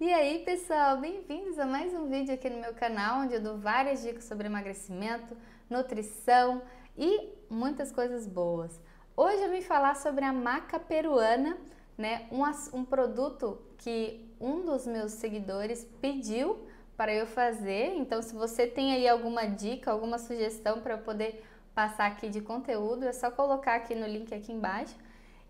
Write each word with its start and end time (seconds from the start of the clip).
E 0.00 0.10
aí 0.14 0.38
pessoal, 0.46 0.96
bem-vindos 0.96 1.58
a 1.58 1.66
mais 1.66 1.92
um 1.92 2.08
vídeo 2.08 2.32
aqui 2.32 2.48
no 2.48 2.58
meu 2.58 2.72
canal 2.72 3.20
onde 3.20 3.34
eu 3.34 3.40
dou 3.42 3.58
várias 3.58 4.00
dicas 4.00 4.24
sobre 4.24 4.46
emagrecimento, 4.46 5.36
nutrição 5.68 6.62
e 6.96 7.28
muitas 7.50 7.92
coisas 7.92 8.26
boas. 8.26 8.80
Hoje 9.14 9.42
eu 9.42 9.50
vim 9.50 9.60
falar 9.60 9.94
sobre 9.96 10.24
a 10.24 10.32
maca 10.32 10.80
peruana, 10.80 11.58
né? 11.98 12.26
Um, 12.32 12.42
um 12.78 12.82
produto 12.82 13.60
que 13.76 14.26
um 14.40 14.64
dos 14.64 14.86
meus 14.86 15.12
seguidores 15.12 15.86
pediu 16.00 16.66
para 16.96 17.12
eu 17.12 17.26
fazer. 17.26 17.92
Então, 17.96 18.22
se 18.22 18.34
você 18.34 18.66
tem 18.66 18.94
aí 18.94 19.06
alguma 19.06 19.44
dica, 19.44 19.90
alguma 19.90 20.16
sugestão 20.16 20.80
para 20.80 20.94
eu 20.94 20.98
poder 21.00 21.44
passar 21.74 22.06
aqui 22.06 22.30
de 22.30 22.40
conteúdo, 22.40 23.04
é 23.04 23.12
só 23.12 23.30
colocar 23.30 23.74
aqui 23.74 23.94
no 23.94 24.06
link 24.06 24.34
aqui 24.34 24.50
embaixo 24.50 24.96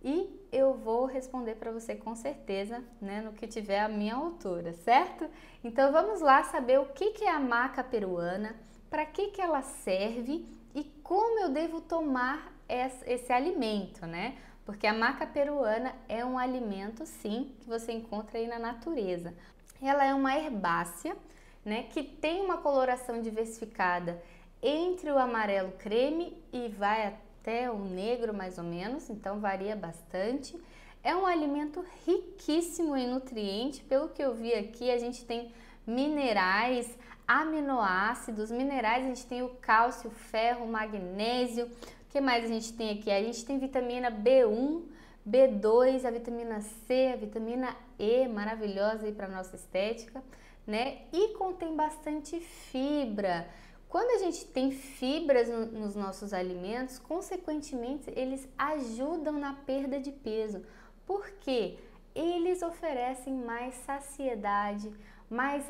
e 0.02 0.40
eu 0.50 0.74
vou 0.74 1.04
responder 1.04 1.56
para 1.56 1.70
você 1.70 1.94
com 1.94 2.14
certeza, 2.14 2.82
né, 3.00 3.20
no 3.20 3.32
que 3.32 3.46
tiver 3.46 3.80
a 3.80 3.88
minha 3.88 4.14
altura, 4.14 4.72
certo? 4.72 5.28
Então 5.62 5.92
vamos 5.92 6.20
lá 6.20 6.42
saber 6.44 6.80
o 6.80 6.86
que, 6.86 7.12
que 7.12 7.24
é 7.24 7.30
a 7.30 7.38
maca 7.38 7.84
peruana, 7.84 8.56
para 8.88 9.04
que, 9.06 9.28
que 9.28 9.40
ela 9.40 9.62
serve 9.62 10.46
e 10.74 10.84
como 11.02 11.38
eu 11.40 11.50
devo 11.50 11.80
tomar 11.80 12.52
esse, 12.68 13.10
esse 13.10 13.32
alimento, 13.32 14.06
né? 14.06 14.36
Porque 14.64 14.86
a 14.86 14.94
maca 14.94 15.26
peruana 15.26 15.94
é 16.08 16.24
um 16.24 16.38
alimento, 16.38 17.04
sim, 17.04 17.54
que 17.60 17.68
você 17.68 17.92
encontra 17.92 18.38
aí 18.38 18.46
na 18.46 18.58
natureza. 18.58 19.34
Ela 19.82 20.04
é 20.04 20.14
uma 20.14 20.36
herbácea, 20.36 21.16
né, 21.64 21.84
que 21.84 22.02
tem 22.02 22.40
uma 22.42 22.58
coloração 22.58 23.20
diversificada 23.20 24.22
entre 24.62 25.10
o 25.10 25.18
amarelo 25.18 25.72
creme 25.72 26.36
e 26.52 26.68
vai 26.68 27.06
até 27.06 27.29
o 27.72 27.78
negro 27.78 28.34
mais 28.34 28.58
ou 28.58 28.64
menos, 28.64 29.08
então 29.08 29.40
varia 29.40 29.74
bastante. 29.74 30.60
É 31.02 31.16
um 31.16 31.24
alimento 31.24 31.84
riquíssimo 32.06 32.94
em 32.94 33.08
nutrientes, 33.08 33.80
pelo 33.80 34.10
que 34.10 34.22
eu 34.22 34.34
vi 34.34 34.52
aqui, 34.52 34.90
a 34.90 34.98
gente 34.98 35.24
tem 35.24 35.50
minerais, 35.86 36.94
aminoácidos, 37.26 38.50
minerais, 38.50 39.04
a 39.04 39.08
gente 39.08 39.26
tem 39.26 39.42
o 39.42 39.50
cálcio, 39.60 40.10
ferro, 40.10 40.66
magnésio. 40.66 41.66
O 41.66 42.10
que 42.10 42.20
mais 42.20 42.44
a 42.44 42.48
gente 42.48 42.72
tem 42.72 42.90
aqui? 42.90 43.10
A 43.10 43.22
gente 43.22 43.44
tem 43.44 43.58
vitamina 43.58 44.10
B1, 44.10 44.82
B2, 45.28 46.04
a 46.04 46.10
vitamina 46.10 46.60
C, 46.60 47.12
a 47.14 47.16
vitamina 47.16 47.76
E, 47.98 48.26
maravilhosa 48.26 49.06
aí 49.06 49.12
para 49.12 49.28
nossa 49.28 49.56
estética, 49.56 50.22
né? 50.66 51.02
E 51.12 51.28
contém 51.34 51.74
bastante 51.76 52.40
fibra. 52.40 53.48
Quando 53.90 54.12
a 54.12 54.18
gente 54.18 54.46
tem 54.46 54.70
fibras 54.70 55.48
no, 55.48 55.66
nos 55.66 55.96
nossos 55.96 56.32
alimentos, 56.32 56.96
consequentemente 56.96 58.08
eles 58.14 58.48
ajudam 58.56 59.32
na 59.32 59.52
perda 59.52 59.98
de 59.98 60.12
peso, 60.12 60.62
porque 61.04 61.76
eles 62.14 62.62
oferecem 62.62 63.34
mais 63.34 63.74
saciedade, 63.74 64.94
mais 65.28 65.66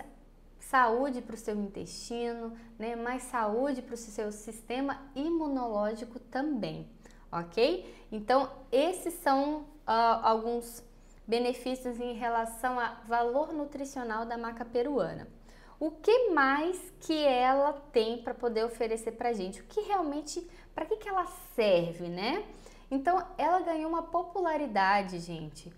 saúde 0.59 1.23
para 1.23 1.35
o 1.35 1.39
seu 1.39 1.59
intestino, 1.59 2.55
né? 2.79 2.95
mais 2.95 3.23
saúde 3.23 3.81
para 3.81 3.95
o 3.95 3.97
seu 3.97 4.31
sistema 4.31 5.01
imunológico 5.15 6.19
também, 6.19 6.87
ok? 7.33 8.05
Então, 8.13 8.51
esses 8.71 9.15
são 9.15 9.61
uh, 9.61 10.21
alguns 10.23 10.85
benefícios 11.27 11.99
em 11.99 12.13
relação 12.13 12.79
ao 12.79 12.97
valor 13.07 13.55
nutricional 13.55 14.27
da 14.27 14.37
maca 14.37 14.65
peruana 14.67 15.40
o 15.81 15.91
que 15.91 16.29
mais 16.29 16.79
que 17.01 17.25
ela 17.25 17.73
tem 17.91 18.19
para 18.19 18.35
poder 18.35 18.65
oferecer 18.67 19.13
para 19.13 19.33
gente, 19.33 19.63
o 19.63 19.65
que 19.65 19.81
realmente, 19.81 20.47
para 20.75 20.85
que, 20.85 20.97
que 20.97 21.09
ela 21.09 21.27
serve, 21.57 22.07
né? 22.07 22.45
Então, 22.91 23.27
ela 23.39 23.61
ganhou 23.61 23.89
uma 23.89 24.03
popularidade, 24.03 25.19
gente, 25.19 25.73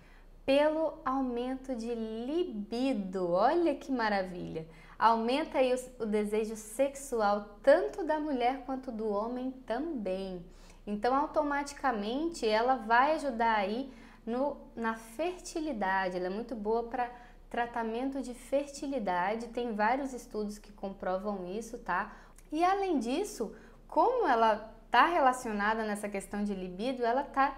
pelo 0.44 0.94
aumento 1.04 1.76
de 1.76 1.94
libido. 1.94 3.30
Olha 3.30 3.76
que 3.76 3.92
maravilha! 3.92 4.66
Aumenta 4.98 5.58
aí 5.58 5.72
o, 5.72 6.02
o 6.02 6.06
desejo 6.06 6.56
sexual 6.56 7.58
tanto 7.62 8.02
da 8.02 8.18
mulher 8.18 8.62
quanto 8.66 8.90
do 8.90 9.08
homem 9.08 9.52
também. 9.66 10.44
Então, 10.84 11.14
automaticamente, 11.14 12.46
ela 12.46 12.74
vai 12.74 13.12
ajudar 13.12 13.56
aí 13.56 13.92
no, 14.26 14.56
na 14.74 14.94
fertilidade. 14.94 16.16
Ela 16.16 16.26
é 16.26 16.30
muito 16.30 16.56
boa 16.56 16.84
para 16.84 17.08
tratamento 17.52 18.22
de 18.22 18.32
fertilidade, 18.32 19.48
tem 19.48 19.74
vários 19.74 20.14
estudos 20.14 20.56
que 20.56 20.72
comprovam 20.72 21.46
isso, 21.46 21.76
tá? 21.76 22.10
E 22.50 22.64
além 22.64 22.98
disso, 22.98 23.54
como 23.86 24.26
ela 24.26 24.74
está 24.86 25.04
relacionada 25.04 25.84
nessa 25.84 26.08
questão 26.08 26.42
de 26.42 26.54
libido, 26.54 27.04
ela 27.04 27.20
está 27.20 27.54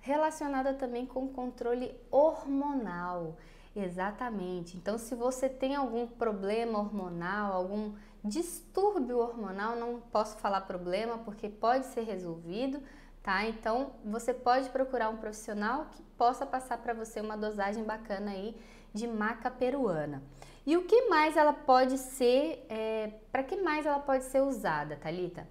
relacionada 0.00 0.74
também 0.74 1.06
com 1.06 1.28
controle 1.28 1.98
hormonal. 2.10 3.38
Exatamente. 3.74 4.76
Então, 4.76 4.98
se 4.98 5.14
você 5.14 5.48
tem 5.48 5.74
algum 5.74 6.06
problema 6.06 6.78
hormonal, 6.78 7.54
algum 7.54 7.94
distúrbio 8.22 9.18
hormonal, 9.18 9.76
não 9.76 9.98
posso 10.12 10.36
falar 10.36 10.62
problema 10.62 11.16
porque 11.24 11.48
pode 11.48 11.86
ser 11.86 12.02
resolvido, 12.02 12.82
tá? 13.22 13.46
Então, 13.46 13.92
você 14.04 14.34
pode 14.34 14.68
procurar 14.68 15.08
um 15.08 15.16
profissional 15.16 15.86
que 15.92 16.02
possa 16.18 16.44
passar 16.44 16.76
para 16.78 16.92
você 16.92 17.18
uma 17.22 17.36
dosagem 17.36 17.82
bacana 17.84 18.32
aí 18.32 18.54
de 18.92 19.06
maca 19.06 19.50
peruana. 19.50 20.22
E 20.66 20.76
o 20.76 20.84
que 20.84 21.08
mais 21.08 21.36
ela 21.36 21.52
pode 21.52 21.96
ser, 21.96 22.66
é, 22.68 23.12
para 23.32 23.42
que 23.42 23.56
mais 23.56 23.86
ela 23.86 23.98
pode 23.98 24.24
ser 24.24 24.42
usada, 24.42 24.96
Talita? 24.96 25.48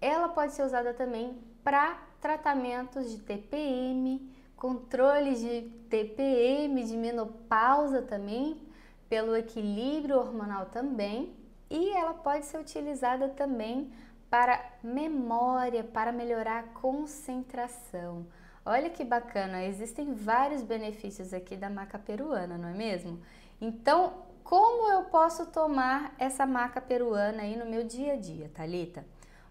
Ela 0.00 0.28
pode 0.28 0.52
ser 0.52 0.62
usada 0.62 0.92
também 0.92 1.38
para 1.64 1.98
tratamentos 2.20 3.10
de 3.10 3.18
TPM, 3.18 4.30
controles 4.56 5.40
de 5.40 5.62
TPM, 5.88 6.84
de 6.84 6.96
menopausa 6.96 8.02
também, 8.02 8.60
pelo 9.08 9.34
equilíbrio 9.34 10.18
hormonal 10.18 10.66
também, 10.66 11.34
e 11.70 11.90
ela 11.90 12.14
pode 12.14 12.44
ser 12.44 12.58
utilizada 12.58 13.28
também 13.28 13.90
para 14.28 14.62
memória, 14.82 15.82
para 15.82 16.12
melhorar 16.12 16.60
a 16.60 16.80
concentração. 16.80 18.26
Olha 18.70 18.90
que 18.90 19.02
bacana, 19.02 19.64
existem 19.64 20.12
vários 20.12 20.62
benefícios 20.62 21.32
aqui 21.32 21.56
da 21.56 21.70
maca 21.70 21.98
peruana, 21.98 22.58
não 22.58 22.68
é 22.68 22.74
mesmo? 22.74 23.18
Então, 23.58 24.12
como 24.44 24.92
eu 24.92 25.04
posso 25.04 25.46
tomar 25.46 26.14
essa 26.18 26.44
maca 26.44 26.78
peruana 26.78 27.44
aí 27.44 27.56
no 27.56 27.64
meu 27.64 27.82
dia 27.82 28.12
a 28.12 28.16
dia, 28.16 28.50
Talita? 28.52 29.06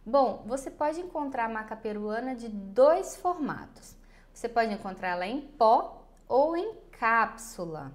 Bom, 0.06 0.44
você 0.46 0.70
pode 0.70 1.02
encontrar 1.02 1.46
a 1.46 1.50
maca 1.50 1.76
peruana 1.76 2.36
de 2.36 2.48
dois 2.48 3.18
formatos. 3.18 3.96
Você 4.32 4.48
pode 4.48 4.72
encontrá-la 4.72 5.26
em 5.26 5.42
pó 5.42 6.06
ou 6.30 6.56
em 6.56 6.76
cápsula. 6.92 7.92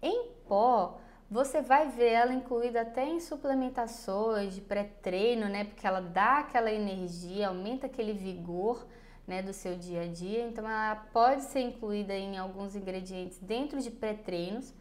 Em 0.00 0.30
pó, 0.48 0.98
você 1.30 1.60
vai 1.60 1.90
ver 1.90 2.12
ela 2.12 2.32
incluída 2.32 2.80
até 2.80 3.04
em 3.04 3.20
suplementações 3.20 4.54
de 4.54 4.62
pré-treino, 4.62 5.50
né? 5.50 5.64
Porque 5.64 5.86
ela 5.86 6.00
dá 6.00 6.38
aquela 6.38 6.72
energia, 6.72 7.48
aumenta 7.48 7.84
aquele 7.84 8.14
vigor 8.14 8.86
né, 9.26 9.42
do 9.42 9.52
seu 9.52 9.76
dia 9.76 10.02
a 10.02 10.06
dia. 10.06 10.46
Então, 10.46 10.64
ela 10.68 10.96
pode 11.12 11.42
ser 11.44 11.60
incluída 11.60 12.14
em 12.14 12.38
alguns 12.38 12.74
ingredientes 12.74 13.38
dentro 13.38 13.80
de 13.80 13.90
pré-treinos, 13.90 14.74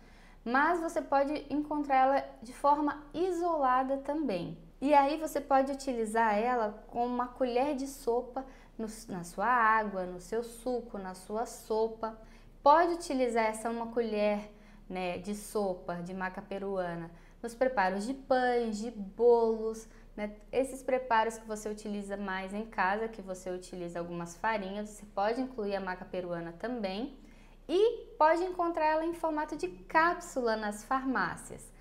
mas 0.43 0.79
você 0.79 1.01
pode 1.01 1.45
encontrar 1.49 1.95
ela 1.95 2.25
de 2.41 2.53
forma 2.53 3.03
isolada 3.13 3.97
também. 3.97 4.57
E 4.81 4.93
aí 4.93 5.17
você 5.17 5.39
pode 5.39 5.71
utilizar 5.71 6.35
ela 6.35 6.83
com 6.87 7.05
uma 7.05 7.27
colher 7.27 7.75
de 7.75 7.85
sopa 7.85 8.43
no, 8.77 8.87
na 9.09 9.23
sua 9.23 9.45
água, 9.45 10.05
no 10.05 10.19
seu 10.19 10.43
suco, 10.43 10.97
na 10.97 11.13
sua 11.13 11.45
sopa. 11.45 12.17
Pode 12.63 12.93
utilizar 12.93 13.45
essa 13.45 13.69
uma 13.69 13.87
colher 13.87 14.51
né, 14.89 15.19
de 15.19 15.35
sopa 15.35 15.95
de 15.95 16.13
maca 16.13 16.41
peruana 16.41 17.11
nos 17.41 17.55
preparos 17.55 18.05
de 18.05 18.13
pães, 18.13 18.77
de 18.77 18.91
bolos, 18.91 19.87
né? 20.15 20.35
Esses 20.51 20.83
preparos 20.83 21.37
que 21.37 21.47
você 21.47 21.69
utiliza 21.69 22.17
mais 22.17 22.53
em 22.53 22.65
casa, 22.65 23.07
que 23.07 23.21
você 23.21 23.49
utiliza 23.49 23.99
algumas 23.99 24.35
farinhas, 24.35 24.89
você 24.89 25.05
pode 25.05 25.41
incluir 25.41 25.75
a 25.75 25.81
maca 25.81 26.05
peruana 26.05 26.51
também 26.53 27.17
e 27.67 28.07
pode 28.17 28.43
encontrar 28.43 28.85
ela 28.85 29.05
em 29.05 29.13
formato 29.13 29.55
de 29.55 29.67
cápsula 29.67 30.55
nas 30.55 30.83
farmácias. 30.83 31.71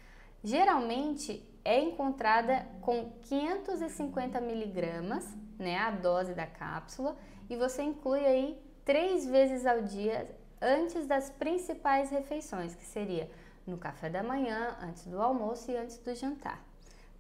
Geralmente 0.42 1.46
é 1.64 1.78
encontrada 1.78 2.66
com 2.80 3.10
550 3.22 4.40
miligramas, 4.40 5.28
né, 5.58 5.76
a 5.78 5.90
dose 5.90 6.32
da 6.32 6.46
cápsula, 6.46 7.16
e 7.48 7.56
você 7.56 7.82
inclui 7.82 8.24
aí 8.24 8.62
três 8.84 9.26
vezes 9.26 9.66
ao 9.66 9.82
dia 9.82 10.34
antes 10.60 11.06
das 11.06 11.28
principais 11.30 12.10
refeições, 12.10 12.74
que 12.74 12.84
seria 12.86 13.30
no 13.66 13.76
café 13.76 14.08
da 14.08 14.22
manhã, 14.22 14.76
antes 14.80 15.06
do 15.06 15.20
almoço 15.20 15.70
e 15.70 15.76
antes 15.76 15.98
do 15.98 16.14
jantar. 16.14 16.69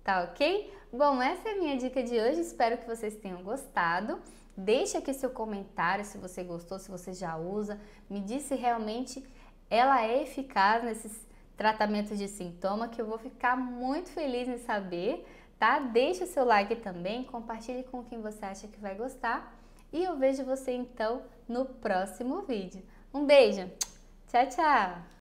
Tá 0.02 0.22
ok? 0.24 0.72
Bom, 0.92 1.22
essa 1.22 1.48
é 1.48 1.52
a 1.52 1.56
minha 1.56 1.76
dica 1.76 2.02
de 2.02 2.18
hoje. 2.18 2.40
Espero 2.40 2.78
que 2.78 2.86
vocês 2.86 3.16
tenham 3.16 3.42
gostado. 3.42 4.20
Deixe 4.56 4.96
aqui 4.96 5.14
seu 5.14 5.30
comentário 5.30 6.04
se 6.04 6.18
você 6.18 6.42
gostou, 6.42 6.78
se 6.78 6.90
você 6.90 7.12
já 7.12 7.36
usa. 7.36 7.80
Me 8.08 8.20
diz 8.20 8.42
se 8.42 8.54
realmente 8.54 9.24
ela 9.70 10.02
é 10.04 10.22
eficaz 10.22 10.82
nesses 10.82 11.28
tratamentos 11.56 12.18
de 12.18 12.26
sintoma, 12.26 12.88
que 12.88 13.00
eu 13.00 13.06
vou 13.06 13.18
ficar 13.18 13.56
muito 13.56 14.08
feliz 14.08 14.48
em 14.48 14.58
saber, 14.58 15.26
tá? 15.58 15.78
Deixe 15.78 16.24
o 16.24 16.26
seu 16.26 16.44
like 16.44 16.74
também, 16.76 17.24
compartilhe 17.24 17.84
com 17.84 18.02
quem 18.02 18.20
você 18.20 18.44
acha 18.44 18.66
que 18.66 18.80
vai 18.80 18.94
gostar. 18.94 19.54
E 19.92 20.02
eu 20.02 20.16
vejo 20.16 20.44
você 20.44 20.72
então 20.72 21.22
no 21.46 21.66
próximo 21.66 22.42
vídeo. 22.42 22.82
Um 23.12 23.26
beijo! 23.26 23.70
Tchau, 24.28 24.48
tchau! 24.48 25.02